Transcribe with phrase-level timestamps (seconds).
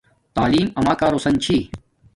[0.35, 1.57] تعلیم اما کارو سن چھی